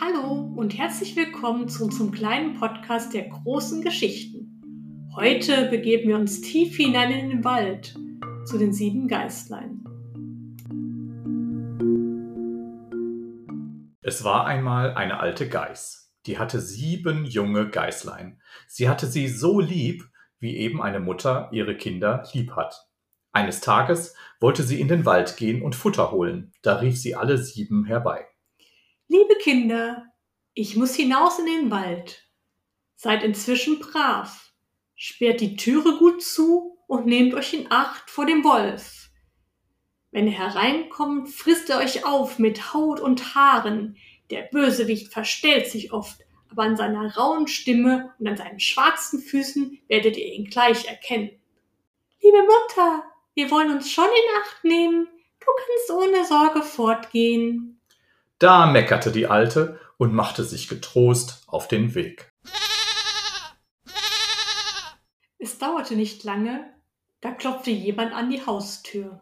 Hallo 0.00 0.54
und 0.56 0.78
herzlich 0.78 1.14
willkommen 1.14 1.68
zu 1.68 1.84
unserem 1.84 2.10
kleinen 2.10 2.54
Podcast 2.54 3.12
der 3.12 3.28
großen 3.28 3.82
Geschichten. 3.82 5.10
Heute 5.14 5.68
begeben 5.68 6.08
wir 6.08 6.16
uns 6.16 6.40
tief 6.40 6.74
hinein 6.76 7.12
in 7.12 7.28
den 7.28 7.44
Wald 7.44 7.98
zu 8.46 8.56
den 8.56 8.72
sieben 8.72 9.08
Geistlein. 9.08 9.84
Es 14.00 14.24
war 14.24 14.46
einmal 14.46 14.94
eine 14.94 15.20
alte 15.20 15.50
Geiß, 15.50 16.14
die 16.24 16.38
hatte 16.38 16.62
sieben 16.62 17.26
junge 17.26 17.68
Geißlein. 17.68 18.40
Sie 18.68 18.88
hatte 18.88 19.06
sie 19.06 19.28
so 19.28 19.60
lieb, 19.60 20.08
wie 20.38 20.56
eben 20.56 20.80
eine 20.80 21.00
Mutter 21.00 21.50
ihre 21.52 21.76
Kinder 21.76 22.24
lieb 22.32 22.52
hat. 22.52 22.89
Eines 23.32 23.60
Tages 23.60 24.14
wollte 24.40 24.62
sie 24.62 24.80
in 24.80 24.88
den 24.88 25.06
Wald 25.06 25.36
gehen 25.36 25.62
und 25.62 25.76
Futter 25.76 26.10
holen. 26.10 26.52
Da 26.62 26.76
rief 26.76 26.98
sie 26.98 27.14
alle 27.14 27.38
sieben 27.38 27.84
herbei. 27.84 28.26
Liebe 29.08 29.36
Kinder, 29.40 30.06
ich 30.54 30.76
muss 30.76 30.94
hinaus 30.94 31.38
in 31.38 31.46
den 31.46 31.70
Wald. 31.70 32.28
Seid 32.96 33.22
inzwischen 33.22 33.78
brav. 33.78 34.52
Sperrt 34.94 35.40
die 35.40 35.56
Türe 35.56 35.96
gut 35.98 36.22
zu 36.22 36.78
und 36.86 37.06
nehmt 37.06 37.34
euch 37.34 37.54
in 37.54 37.70
Acht 37.70 38.10
vor 38.10 38.26
dem 38.26 38.44
Wolf. 38.44 39.10
Wenn 40.10 40.26
er 40.26 40.32
hereinkommt, 40.32 41.28
frisst 41.28 41.70
er 41.70 41.78
euch 41.78 42.04
auf 42.04 42.38
mit 42.38 42.74
Haut 42.74 43.00
und 43.00 43.34
Haaren. 43.34 43.96
Der 44.30 44.42
Bösewicht 44.42 45.12
verstellt 45.12 45.68
sich 45.68 45.92
oft, 45.92 46.20
aber 46.50 46.64
an 46.64 46.76
seiner 46.76 47.16
rauen 47.16 47.46
Stimme 47.46 48.12
und 48.18 48.26
an 48.26 48.36
seinen 48.36 48.60
schwarzen 48.60 49.20
Füßen 49.20 49.78
werdet 49.88 50.16
ihr 50.16 50.32
ihn 50.32 50.46
gleich 50.46 50.86
erkennen. 50.86 51.30
Liebe 52.20 52.42
Mutter, 52.42 53.04
wir 53.34 53.50
wollen 53.50 53.70
uns 53.70 53.90
schon 53.90 54.04
in 54.04 54.40
Acht 54.42 54.64
nehmen. 54.64 55.08
Du 55.38 55.46
kannst 55.46 55.90
ohne 55.90 56.24
Sorge 56.24 56.62
fortgehen. 56.62 57.80
Da 58.38 58.66
meckerte 58.66 59.12
die 59.12 59.26
Alte 59.26 59.78
und 59.98 60.14
machte 60.14 60.44
sich 60.44 60.68
getrost 60.68 61.44
auf 61.46 61.68
den 61.68 61.94
Weg. 61.94 62.28
Es 65.38 65.58
dauerte 65.58 65.94
nicht 65.94 66.24
lange, 66.24 66.72
da 67.20 67.30
klopfte 67.32 67.70
jemand 67.70 68.12
an 68.14 68.30
die 68.30 68.44
Haustür. 68.44 69.20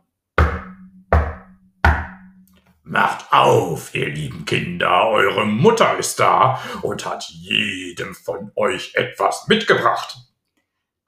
Macht 2.83 3.33
auf, 3.33 3.95
ihr 3.95 4.09
lieben 4.09 4.47
Kinder, 4.47 5.09
eure 5.09 5.45
Mutter 5.45 5.99
ist 5.99 6.19
da 6.19 6.63
und 6.83 7.05
hat 7.05 7.25
jedem 7.29 8.15
von 8.15 8.51
euch 8.57 8.95
etwas 8.95 9.47
mitgebracht. 9.47 10.28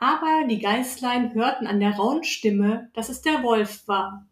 Aber 0.00 0.44
die 0.48 0.60
Geißlein 0.60 1.34
hörten 1.34 1.66
an 1.66 1.78
der 1.78 1.94
rauen 1.94 2.24
Stimme, 2.24 2.90
dass 2.94 3.10
es 3.10 3.20
der 3.20 3.42
Wolf 3.42 3.86
war. 3.86 4.26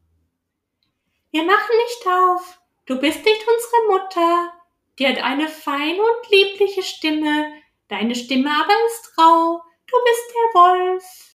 Wir 1.30 1.44
machen 1.44 1.77
nicht 1.84 2.06
auf, 2.06 2.58
du 2.86 2.98
bist 2.98 3.22
nicht 3.22 3.47
unsere 3.47 4.00
Mutter. 4.00 4.52
Die 4.98 5.06
hat 5.06 5.22
eine 5.22 5.47
feine 5.47 6.00
und 6.00 6.30
liebliche 6.30 6.83
Stimme, 6.83 7.52
deine 7.88 8.14
Stimme 8.14 8.50
aber 8.50 8.72
ist 8.86 9.12
rau, 9.19 9.60
du 9.86 9.97
bist 10.05 10.34
der 10.34 10.60
Wolf. 10.60 11.36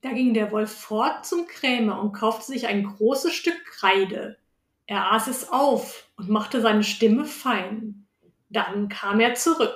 Da 0.00 0.12
ging 0.12 0.32
der 0.32 0.50
Wolf 0.50 0.72
fort 0.72 1.26
zum 1.26 1.46
Krämer 1.46 2.00
und 2.00 2.14
kaufte 2.14 2.46
sich 2.46 2.66
ein 2.66 2.84
großes 2.84 3.34
Stück 3.34 3.66
Kreide. 3.66 4.38
Er 4.86 5.12
aß 5.12 5.26
es 5.26 5.52
auf 5.52 6.08
und 6.16 6.30
machte 6.30 6.62
seine 6.62 6.84
Stimme 6.84 7.26
fein. 7.26 8.07
Dann 8.50 8.88
kam 8.88 9.20
er 9.20 9.34
zurück. 9.34 9.74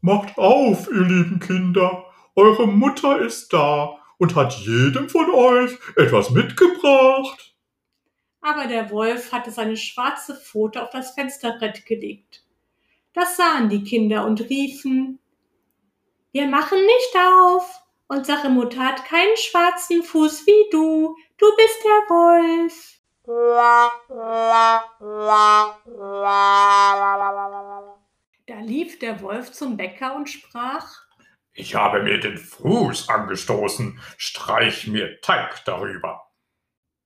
Macht 0.00 0.38
auf, 0.38 0.88
ihr 0.90 1.02
lieben 1.02 1.40
Kinder, 1.40 2.06
eure 2.34 2.66
Mutter 2.66 3.20
ist 3.20 3.52
da 3.52 3.98
und 4.18 4.34
hat 4.34 4.54
jedem 4.54 5.08
von 5.08 5.30
euch 5.30 5.78
etwas 5.96 6.30
mitgebracht. 6.30 7.54
Aber 8.40 8.66
der 8.66 8.90
Wolf 8.90 9.32
hatte 9.32 9.50
seine 9.50 9.76
schwarze 9.76 10.34
Pfote 10.34 10.82
auf 10.82 10.90
das 10.90 11.12
Fensterbrett 11.12 11.84
gelegt. 11.84 12.42
Das 13.12 13.36
sahen 13.36 13.68
die 13.68 13.84
Kinder 13.84 14.24
und 14.24 14.40
riefen 14.48 15.18
Wir 16.32 16.46
machen 16.46 16.78
nicht 16.78 17.16
auf. 17.16 17.80
Unsere 18.08 18.48
Mutter 18.48 18.80
hat 18.84 19.04
keinen 19.04 19.36
schwarzen 19.36 20.02
Fuß 20.02 20.46
wie 20.46 20.70
du. 20.70 21.16
Du 21.36 21.46
bist 21.56 21.84
der 21.84 22.08
Wolf. 22.08 22.99
Da 23.26 23.90
lief 28.62 28.98
der 28.98 29.20
Wolf 29.20 29.52
zum 29.52 29.76
Bäcker 29.76 30.16
und 30.16 30.28
sprach 30.28 31.04
Ich 31.52 31.74
habe 31.74 32.02
mir 32.02 32.18
den 32.18 32.38
Fuß 32.38 33.10
angestoßen, 33.10 34.00
streich 34.16 34.86
mir 34.86 35.20
Teig 35.20 35.62
darüber. 35.66 36.30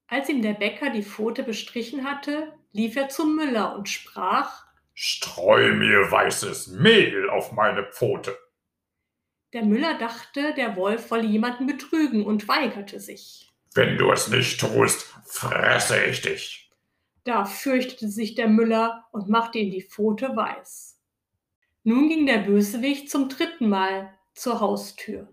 Als 0.07 0.29
ihm 0.29 0.43
der 0.43 0.55
Bäcker 0.55 0.91
die 0.91 1.03
Pfote 1.03 1.43
bestrichen 1.43 2.05
hatte, 2.05 2.53
lief 2.71 2.95
er 2.95 3.09
zum 3.09 3.35
Müller 3.35 3.75
und 3.75 3.89
sprach 3.89 4.67
Streu 4.93 5.73
mir 5.73 6.13
weißes 6.13 6.69
Mehl 6.69 7.29
auf 7.29 7.51
meine 7.51 7.91
Pfote. 7.91 8.39
Der 9.53 9.65
Müller 9.65 9.99
dachte, 9.99 10.55
der 10.55 10.77
Wolf 10.77 11.11
wolle 11.11 11.27
jemanden 11.27 11.67
betrügen 11.67 12.25
und 12.25 12.47
weigerte 12.47 13.01
sich. 13.01 13.54
Wenn 13.77 13.99
du 13.99 14.13
es 14.13 14.29
nicht 14.29 14.61
tust, 14.61 15.13
fresse 15.25 16.05
ich 16.05 16.23
dich. 16.23 16.71
Da 17.25 17.45
fürchtete 17.45 18.09
sich 18.09 18.37
der 18.37 18.47
Müller 18.47 19.05
und 19.11 19.29
machte 19.29 19.59
ihm 19.59 19.73
die 19.73 19.83
Pfote 19.83 20.37
weiß. 20.37 21.01
Nun 21.83 22.09
ging 22.09 22.25
der 22.25 22.39
Bösewicht 22.39 23.11
zum 23.11 23.29
dritten 23.29 23.69
Mal 23.69 24.15
zur 24.33 24.61
Haustür. 24.61 25.29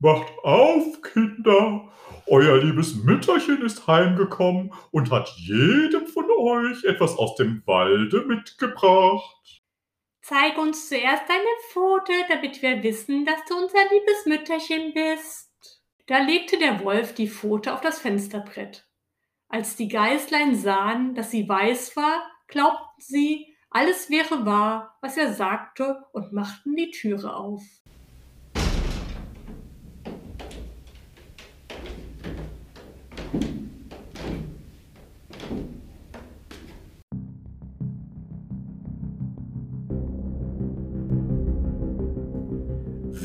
Macht 0.00 0.32
auf, 0.42 1.02
Kinder! 1.02 1.88
Euer 2.26 2.58
liebes 2.58 2.96
Mütterchen 2.96 3.62
ist 3.62 3.86
heimgekommen 3.86 4.72
und 4.90 5.12
hat 5.12 5.28
jedem 5.36 6.06
von 6.08 6.26
euch 6.36 6.82
etwas 6.84 7.16
aus 7.16 7.36
dem 7.36 7.62
Walde 7.64 8.24
mitgebracht. 8.26 9.57
Zeig 10.28 10.58
uns 10.58 10.90
zuerst 10.90 11.22
deine 11.26 11.40
Pfote, 11.70 12.12
damit 12.28 12.60
wir 12.60 12.82
wissen, 12.82 13.24
dass 13.24 13.42
du 13.48 13.56
unser 13.56 13.78
liebes 13.90 14.26
Mütterchen 14.26 14.92
bist. 14.92 15.80
Da 16.06 16.18
legte 16.18 16.58
der 16.58 16.84
Wolf 16.84 17.14
die 17.14 17.30
Pfote 17.30 17.72
auf 17.72 17.80
das 17.80 17.98
Fensterbrett. 17.98 18.86
Als 19.48 19.76
die 19.76 19.88
Geißlein 19.88 20.54
sahen, 20.54 21.14
dass 21.14 21.30
sie 21.30 21.48
weiß 21.48 21.96
war, 21.96 22.30
glaubten 22.46 23.00
sie, 23.00 23.56
alles 23.70 24.10
wäre 24.10 24.44
wahr, 24.44 24.98
was 25.00 25.16
er 25.16 25.32
sagte, 25.32 26.04
und 26.12 26.30
machten 26.34 26.76
die 26.76 26.90
Türe 26.90 27.34
auf. 27.34 27.62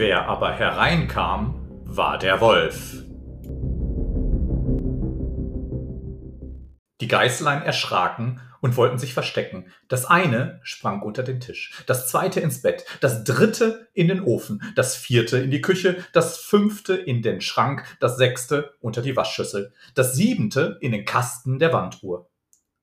Wer 0.05 0.27
aber 0.27 0.51
hereinkam, 0.51 1.65
war 1.85 2.17
der 2.17 2.41
Wolf. 2.41 3.05
Die 6.99 7.07
Geißlein 7.07 7.61
erschraken 7.61 8.41
und 8.59 8.75
wollten 8.75 8.97
sich 8.97 9.13
verstecken. 9.13 9.71
Das 9.87 10.03
eine 10.03 10.59
sprang 10.61 11.03
unter 11.03 11.23
den 11.23 11.39
Tisch, 11.39 11.81
das 11.87 12.09
zweite 12.09 12.41
ins 12.41 12.61
Bett, 12.61 12.83
das 12.99 13.23
dritte 13.23 13.87
in 13.93 14.09
den 14.09 14.19
Ofen, 14.19 14.61
das 14.75 14.97
vierte 14.97 15.37
in 15.37 15.51
die 15.51 15.61
Küche, 15.61 16.03
das 16.11 16.37
fünfte 16.37 16.95
in 16.95 17.21
den 17.21 17.39
Schrank, 17.39 17.85
das 18.01 18.17
sechste 18.17 18.73
unter 18.81 19.01
die 19.01 19.15
Waschschüssel, 19.15 19.71
das 19.95 20.15
siebente 20.15 20.79
in 20.81 20.91
den 20.91 21.05
Kasten 21.05 21.59
der 21.59 21.71
Wanduhr. 21.71 22.29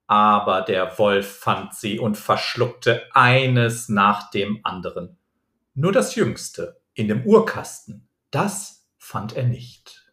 Aber 0.06 0.62
der 0.62 0.98
Wolf 0.98 1.40
fand 1.40 1.74
sie 1.74 1.98
und 1.98 2.16
verschluckte 2.16 3.02
eines 3.12 3.90
nach 3.90 4.30
dem 4.30 4.60
anderen. 4.62 5.18
Nur 5.74 5.92
das 5.92 6.14
jüngste 6.14 6.79
in 6.94 7.08
dem 7.08 7.24
Urkasten, 7.24 8.08
das 8.30 8.88
fand 8.98 9.34
er 9.34 9.44
nicht. 9.44 10.12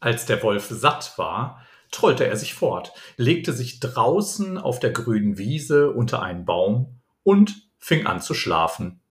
Als 0.00 0.26
der 0.26 0.42
Wolf 0.42 0.66
satt 0.68 1.16
war, 1.16 1.64
trollte 1.92 2.26
er 2.26 2.36
sich 2.36 2.54
fort, 2.54 2.92
legte 3.16 3.52
sich 3.52 3.78
draußen 3.78 4.58
auf 4.58 4.80
der 4.80 4.90
grünen 4.90 5.38
Wiese 5.38 5.92
unter 5.92 6.22
einen 6.22 6.44
Baum 6.44 7.00
und 7.22 7.70
fing 7.78 8.06
an 8.06 8.20
zu 8.20 8.34
schlafen. 8.34 9.01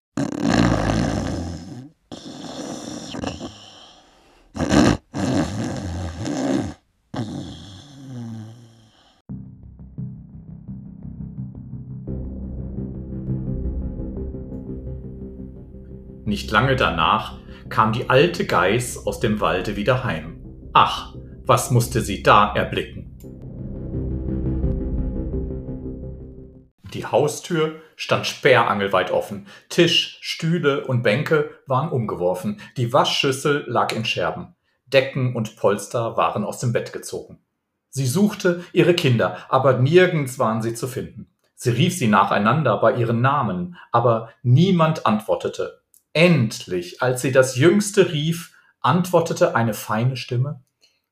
Nicht 16.32 16.50
lange 16.50 16.76
danach 16.76 17.34
kam 17.68 17.92
die 17.92 18.08
alte 18.08 18.46
Geiß 18.46 19.06
aus 19.06 19.20
dem 19.20 19.42
Walde 19.42 19.76
wieder 19.76 20.02
heim. 20.02 20.40
Ach, 20.72 21.14
was 21.44 21.70
musste 21.70 22.00
sie 22.00 22.22
da 22.22 22.54
erblicken? 22.54 23.18
Die 26.94 27.04
Haustür 27.04 27.82
stand 27.96 28.26
sperrangelweit 28.26 29.10
offen. 29.10 29.46
Tisch, 29.68 30.16
Stühle 30.22 30.86
und 30.86 31.02
Bänke 31.02 31.50
waren 31.66 31.90
umgeworfen. 31.90 32.62
Die 32.78 32.94
Waschschüssel 32.94 33.64
lag 33.66 33.94
in 33.94 34.06
Scherben. 34.06 34.54
Decken 34.86 35.36
und 35.36 35.56
Polster 35.56 36.16
waren 36.16 36.44
aus 36.44 36.60
dem 36.60 36.72
Bett 36.72 36.94
gezogen. 36.94 37.40
Sie 37.90 38.06
suchte 38.06 38.64
ihre 38.72 38.94
Kinder, 38.94 39.36
aber 39.50 39.74
nirgends 39.74 40.38
waren 40.38 40.62
sie 40.62 40.72
zu 40.72 40.88
finden. 40.88 41.26
Sie 41.56 41.72
rief 41.72 41.94
sie 41.94 42.08
nacheinander 42.08 42.78
bei 42.78 42.94
ihren 42.94 43.20
Namen, 43.20 43.76
aber 43.90 44.30
niemand 44.42 45.04
antwortete. 45.04 45.81
Endlich, 46.14 47.00
als 47.00 47.22
sie 47.22 47.32
das 47.32 47.56
Jüngste 47.56 48.12
rief, 48.12 48.54
antwortete 48.80 49.54
eine 49.54 49.72
feine 49.72 50.16
Stimme. 50.16 50.62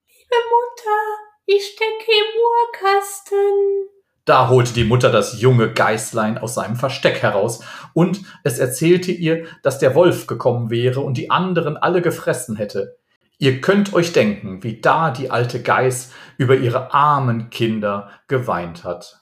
Liebe 0.09 0.37
Mutter, 0.51 1.01
ich 1.47 1.67
stecke 1.75 2.11
im 2.11 2.41
Uhrkasten. 2.43 3.89
Da 4.27 4.49
holte 4.49 4.75
die 4.75 4.85
Mutter 4.85 5.11
das 5.11 5.41
junge 5.41 5.73
Geißlein 5.73 6.37
aus 6.37 6.55
seinem 6.55 6.77
Versteck 6.77 7.23
heraus, 7.23 7.65
und 7.95 8.21
es 8.45 8.59
erzählte 8.59 9.11
ihr, 9.11 9.47
dass 9.63 9.79
der 9.79 9.95
Wolf 9.95 10.27
gekommen 10.27 10.69
wäre 10.69 11.01
und 11.01 11.17
die 11.17 11.31
anderen 11.31 11.79
alle 11.79 12.03
gefressen 12.03 12.57
hätte. 12.57 12.99
Ihr 13.39 13.63
könnt 13.63 13.95
euch 13.95 14.13
denken, 14.13 14.63
wie 14.63 14.83
da 14.83 15.11
die 15.11 15.31
alte 15.31 15.63
Geiß 15.63 16.13
über 16.37 16.57
ihre 16.57 16.93
armen 16.93 17.49
Kinder 17.49 18.11
geweint 18.29 18.85
hat. 18.85 19.20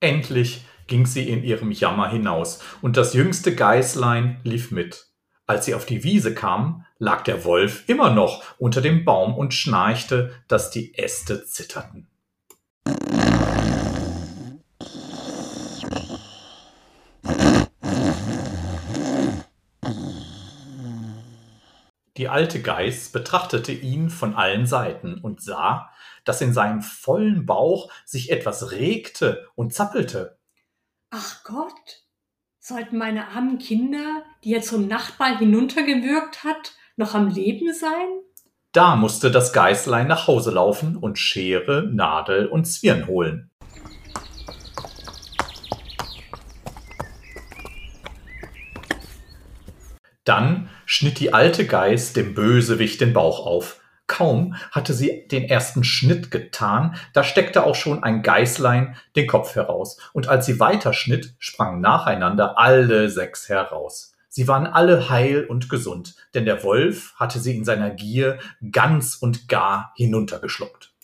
Endlich 0.00 0.64
ging 0.86 1.06
sie 1.06 1.28
in 1.28 1.42
ihrem 1.42 1.72
Jammer 1.72 2.08
hinaus, 2.08 2.60
und 2.82 2.96
das 2.96 3.14
jüngste 3.14 3.54
Geißlein 3.54 4.40
lief 4.44 4.70
mit. 4.70 5.06
Als 5.46 5.64
sie 5.64 5.74
auf 5.74 5.86
die 5.86 6.04
Wiese 6.04 6.34
kamen, 6.34 6.84
lag 6.98 7.22
der 7.24 7.44
Wolf 7.44 7.84
immer 7.88 8.10
noch 8.10 8.44
unter 8.58 8.80
dem 8.80 9.04
Baum 9.04 9.34
und 9.34 9.54
schnarchte, 9.54 10.32
dass 10.46 10.70
die 10.70 10.96
Äste 10.96 11.44
zitterten. 11.44 12.08
Die 22.18 22.28
alte 22.28 22.60
Geiß 22.60 23.10
betrachtete 23.10 23.70
ihn 23.70 24.10
von 24.10 24.34
allen 24.34 24.66
Seiten 24.66 25.18
und 25.18 25.40
sah, 25.40 25.88
dass 26.24 26.40
in 26.40 26.52
seinem 26.52 26.82
vollen 26.82 27.46
Bauch 27.46 27.92
sich 28.04 28.32
etwas 28.32 28.72
regte 28.72 29.46
und 29.54 29.72
zappelte. 29.72 30.36
Ach 31.10 31.44
Gott, 31.44 32.02
sollten 32.58 32.98
meine 32.98 33.28
armen 33.28 33.58
Kinder, 33.58 34.24
die 34.42 34.52
er 34.52 34.62
zum 34.62 34.88
Nachbarn 34.88 35.38
hinuntergewürgt 35.38 36.42
hat, 36.42 36.72
noch 36.96 37.14
am 37.14 37.28
Leben 37.28 37.72
sein? 37.72 38.08
Da 38.72 38.96
musste 38.96 39.30
das 39.30 39.52
Geißlein 39.52 40.08
nach 40.08 40.26
Hause 40.26 40.50
laufen 40.50 40.96
und 40.96 41.20
Schere, 41.20 41.88
Nadel 41.88 42.46
und 42.46 42.64
Zwirn 42.64 43.06
holen. 43.06 43.52
Dann 50.24 50.68
schnitt 50.88 51.20
die 51.20 51.34
alte 51.34 51.66
Geiß 51.66 52.14
dem 52.14 52.32
Bösewicht 52.32 53.02
den 53.02 53.12
Bauch 53.12 53.44
auf, 53.44 53.78
Kaum 54.06 54.54
hatte 54.70 54.94
sie 54.94 55.28
den 55.30 55.44
ersten 55.44 55.84
Schnitt 55.84 56.30
getan, 56.30 56.96
da 57.12 57.22
steckte 57.22 57.64
auch 57.64 57.74
schon 57.74 58.02
ein 58.02 58.22
Geißlein 58.22 58.96
den 59.14 59.26
Kopf 59.26 59.54
heraus, 59.54 59.98
und 60.14 60.28
als 60.28 60.46
sie 60.46 60.58
weiterschnitt, 60.60 61.34
sprangen 61.38 61.82
nacheinander 61.82 62.58
alle 62.58 63.10
sechs 63.10 63.50
heraus. 63.50 64.14
Sie 64.30 64.48
waren 64.48 64.66
alle 64.66 65.10
heil 65.10 65.44
und 65.44 65.68
gesund, 65.68 66.14
denn 66.32 66.46
der 66.46 66.64
Wolf 66.64 67.12
hatte 67.16 67.38
sie 67.38 67.54
in 67.54 67.66
seiner 67.66 67.90
Gier 67.90 68.38
ganz 68.72 69.16
und 69.16 69.46
gar 69.46 69.92
hinuntergeschluckt. 69.94 70.94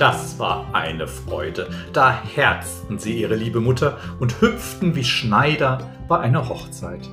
Das 0.00 0.38
war 0.38 0.74
eine 0.74 1.06
Freude. 1.06 1.68
Da 1.92 2.22
herzten 2.24 2.98
sie 2.98 3.20
ihre 3.20 3.34
liebe 3.34 3.60
Mutter 3.60 3.98
und 4.18 4.40
hüpften 4.40 4.96
wie 4.96 5.04
Schneider 5.04 5.90
bei 6.08 6.18
einer 6.18 6.48
Hochzeit. 6.48 7.06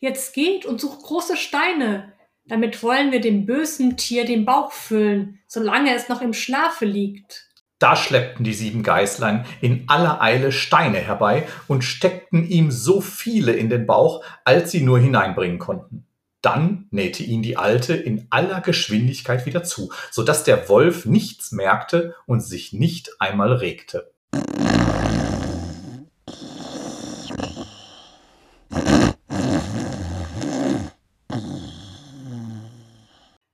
Jetzt 0.00 0.34
geht 0.34 0.66
und 0.66 0.80
sucht 0.80 1.04
große 1.04 1.36
Steine. 1.36 2.14
Damit 2.46 2.82
wollen 2.82 3.12
wir 3.12 3.20
dem 3.20 3.46
bösen 3.46 3.96
Tier 3.96 4.24
den 4.24 4.44
Bauch 4.44 4.72
füllen, 4.72 5.38
solange 5.46 5.94
es 5.94 6.08
noch 6.08 6.20
im 6.20 6.32
Schlafe 6.32 6.84
liegt. 6.84 7.48
Da 7.78 7.94
schleppten 7.94 8.44
die 8.44 8.54
sieben 8.54 8.82
Geißlein 8.82 9.46
in 9.60 9.84
aller 9.86 10.20
Eile 10.20 10.50
Steine 10.50 10.98
herbei 10.98 11.46
und 11.68 11.84
steckten 11.84 12.44
ihm 12.44 12.72
so 12.72 13.00
viele 13.00 13.52
in 13.52 13.70
den 13.70 13.86
Bauch, 13.86 14.24
als 14.44 14.72
sie 14.72 14.82
nur 14.82 14.98
hineinbringen 14.98 15.60
konnten. 15.60 16.08
Dann 16.44 16.88
nähte 16.90 17.22
ihn 17.22 17.40
die 17.40 17.56
Alte 17.56 17.94
in 17.94 18.26
aller 18.28 18.60
Geschwindigkeit 18.60 19.46
wieder 19.46 19.64
zu, 19.64 19.90
so 20.10 20.22
dass 20.22 20.44
der 20.44 20.68
Wolf 20.68 21.06
nichts 21.06 21.52
merkte 21.52 22.14
und 22.26 22.40
sich 22.40 22.74
nicht 22.74 23.18
einmal 23.18 23.54
regte. 23.54 24.12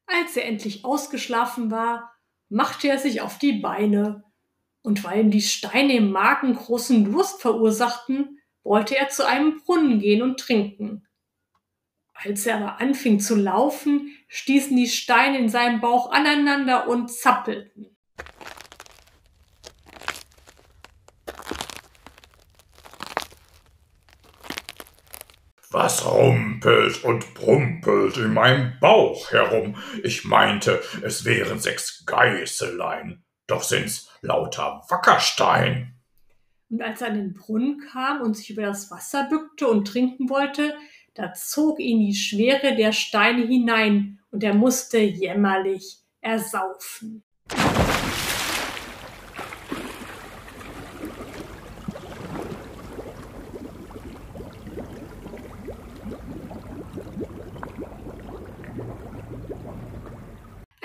Als 0.06 0.36
er 0.36 0.46
endlich 0.46 0.84
ausgeschlafen 0.84 1.70
war, 1.70 2.10
machte 2.48 2.88
er 2.88 2.98
sich 2.98 3.20
auf 3.20 3.38
die 3.38 3.52
Beine, 3.52 4.24
und 4.82 5.04
weil 5.04 5.20
ihm 5.20 5.30
die 5.30 5.42
Steine 5.42 5.94
im 5.94 6.10
Magen 6.10 6.56
großen 6.56 7.04
Durst 7.04 7.40
verursachten, 7.40 8.40
wollte 8.64 8.96
er 8.96 9.10
zu 9.10 9.28
einem 9.28 9.58
Brunnen 9.58 10.00
gehen 10.00 10.22
und 10.22 10.40
trinken. 10.40 11.06
Als 12.22 12.44
er 12.44 12.56
aber 12.56 12.80
anfing 12.80 13.18
zu 13.18 13.34
laufen, 13.34 14.14
stießen 14.28 14.76
die 14.76 14.88
Steine 14.88 15.38
in 15.38 15.48
seinem 15.48 15.80
Bauch 15.80 16.10
aneinander 16.10 16.86
und 16.86 17.10
zappelten. 17.10 17.96
Was 25.70 26.04
rumpelt 26.04 27.04
und 27.04 27.32
brumpelt 27.32 28.18
in 28.18 28.34
meinem 28.34 28.78
Bauch 28.80 29.30
herum? 29.30 29.76
Ich 30.02 30.24
meinte, 30.24 30.82
es 31.02 31.24
wären 31.24 31.58
sechs 31.58 32.04
Geißelein, 32.04 33.24
doch 33.46 33.62
sind's 33.62 34.10
lauter 34.20 34.82
Wackerstein. 34.90 35.94
Und 36.68 36.82
als 36.82 37.00
er 37.00 37.08
an 37.08 37.14
den 37.14 37.34
Brunnen 37.34 37.80
kam 37.92 38.20
und 38.20 38.36
sich 38.36 38.50
über 38.50 38.62
das 38.62 38.90
Wasser 38.90 39.26
bückte 39.30 39.68
und 39.68 39.86
trinken 39.86 40.28
wollte, 40.28 40.74
da 41.20 41.34
zog 41.34 41.80
ihn 41.80 42.00
die 42.00 42.14
Schwere 42.14 42.74
der 42.74 42.92
Steine 42.92 43.46
hinein 43.46 44.20
und 44.30 44.42
er 44.42 44.54
musste 44.54 44.98
jämmerlich 44.98 45.98
ersaufen. 46.22 47.22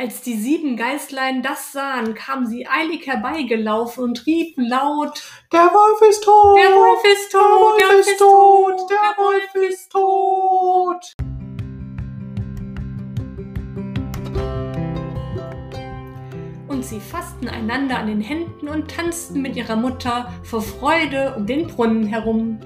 Als 0.06 0.22
die 0.22 0.36
sieben 0.36 0.78
Geißlein 0.78 1.42
das 1.42 1.72
sahen, 1.72 2.14
kamen 2.14 2.46
sie 2.46 2.68
eilig 2.68 3.08
herbeigelaufen 3.08 4.04
und 4.04 4.24
riefen 4.28 4.64
laut, 4.64 5.24
Der 5.52 5.62
Wolf 5.62 6.00
ist 6.08 6.24
tot! 6.24 6.60
der 6.60 6.76
Wolf 6.76 7.04
ist 7.12 7.32
tot, 7.32 7.82
Der 7.82 7.88
Wolf 7.88 8.06
ist 8.06 8.20
tot! 8.20 8.82
Der 8.92 9.16
Wolf 9.18 9.56
ist 9.68 9.92
tot! 9.92 11.14
Und 16.68 16.86
sie 16.86 17.00
fassten 17.00 17.50
einander 17.50 17.98
an 17.98 18.06
den 18.06 18.22
Händen 18.22 18.70
und 18.70 18.92
tanzten 18.92 19.42
mit 19.42 19.56
ihrer 19.56 19.76
Mutter 19.76 20.32
vor 20.44 20.62
Freude 20.62 21.34
um 21.36 21.48
den 21.48 21.66
Brunnen 21.66 22.06
herum. 22.06 22.60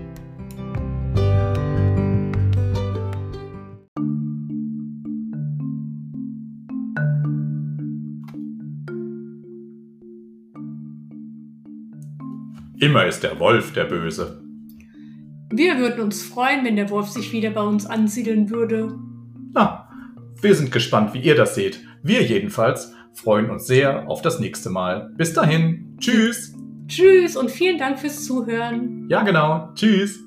Immer 12.79 13.05
ist 13.05 13.23
der 13.23 13.39
Wolf 13.39 13.73
der 13.73 13.85
Böse. 13.85 14.41
Wir 15.51 15.77
würden 15.79 16.01
uns 16.01 16.23
freuen, 16.23 16.63
wenn 16.63 16.77
der 16.77 16.89
Wolf 16.89 17.09
sich 17.09 17.33
wieder 17.33 17.49
bei 17.49 17.61
uns 17.61 17.85
ansiedeln 17.85 18.49
würde. 18.49 18.97
Na, 19.53 19.89
wir 20.41 20.55
sind 20.55 20.71
gespannt, 20.71 21.13
wie 21.13 21.19
ihr 21.19 21.35
das 21.35 21.55
seht. 21.55 21.81
Wir 22.03 22.23
jedenfalls 22.23 22.93
freuen 23.13 23.49
uns 23.49 23.67
sehr 23.67 24.07
auf 24.07 24.21
das 24.21 24.39
nächste 24.39 24.69
Mal. 24.69 25.11
Bis 25.17 25.33
dahin. 25.33 25.97
Tschüss. 25.99 26.55
Tschüss 26.87 27.35
und 27.35 27.51
vielen 27.51 27.77
Dank 27.77 27.99
fürs 27.99 28.23
Zuhören. 28.23 29.07
Ja, 29.09 29.23
genau. 29.23 29.71
Tschüss. 29.75 30.23